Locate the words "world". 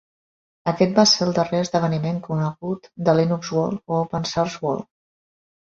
4.67-4.91